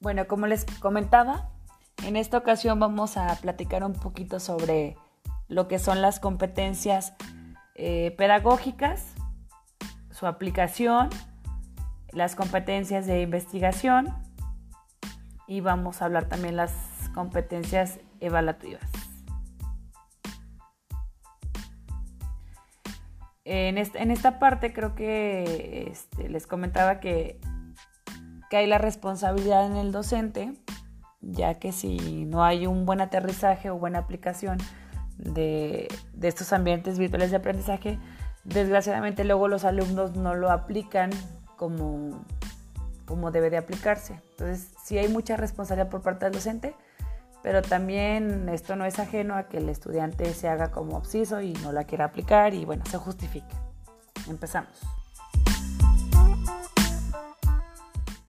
Bueno, 0.00 0.26
como 0.26 0.46
les 0.46 0.64
comentaba, 0.64 1.50
en 2.06 2.16
esta 2.16 2.38
ocasión 2.38 2.80
vamos 2.80 3.18
a 3.18 3.34
platicar 3.36 3.84
un 3.84 3.92
poquito 3.92 4.40
sobre 4.40 4.96
lo 5.46 5.68
que 5.68 5.78
son 5.78 6.00
las 6.00 6.20
competencias 6.20 7.12
eh, 7.74 8.14
pedagógicas, 8.16 9.12
su 10.10 10.26
aplicación, 10.26 11.10
las 12.12 12.34
competencias 12.34 13.06
de 13.06 13.20
investigación 13.20 14.08
y 15.46 15.60
vamos 15.60 16.00
a 16.00 16.06
hablar 16.06 16.24
también 16.30 16.56
las 16.56 16.72
competencias 17.14 18.00
evaluativas. 18.20 18.90
En, 23.44 23.76
esta 23.76 24.38
parte 24.38 24.72
creo 24.72 24.94
que 24.94 25.88
este, 25.90 26.30
les 26.30 26.46
comentaba 26.46 27.00
que, 27.00 27.38
que 28.50 28.56
hay 28.56 28.66
la 28.66 28.78
responsabilidad 28.78 29.64
en 29.64 29.76
el 29.76 29.92
docente, 29.92 30.52
ya 31.22 31.54
que 31.54 31.70
si 31.72 32.26
no 32.26 32.44
hay 32.44 32.66
un 32.66 32.84
buen 32.84 33.00
aterrizaje 33.00 33.70
o 33.70 33.78
buena 33.78 34.00
aplicación 34.00 34.58
de, 35.16 35.88
de 36.14 36.28
estos 36.28 36.52
ambientes 36.52 36.98
virtuales 36.98 37.30
de 37.30 37.36
aprendizaje, 37.36 37.98
desgraciadamente 38.42 39.24
luego 39.24 39.46
los 39.46 39.64
alumnos 39.64 40.16
no 40.16 40.34
lo 40.34 40.50
aplican 40.50 41.10
como, 41.56 42.24
como 43.06 43.30
debe 43.30 43.50
de 43.50 43.56
aplicarse. 43.56 44.20
Entonces, 44.30 44.72
sí 44.84 44.98
hay 44.98 45.08
mucha 45.08 45.36
responsabilidad 45.36 45.88
por 45.88 46.02
parte 46.02 46.24
del 46.24 46.34
docente, 46.34 46.74
pero 47.44 47.62
también 47.62 48.48
esto 48.48 48.74
no 48.74 48.84
es 48.84 48.98
ajeno 48.98 49.36
a 49.36 49.44
que 49.44 49.58
el 49.58 49.68
estudiante 49.68 50.34
se 50.34 50.48
haga 50.48 50.72
como 50.72 50.96
obsiso 50.96 51.40
y 51.40 51.52
no 51.62 51.70
la 51.70 51.84
quiera 51.84 52.06
aplicar 52.06 52.52
y 52.52 52.64
bueno, 52.64 52.84
se 52.84 52.98
justifique. 52.98 53.54
Empezamos. 54.28 54.99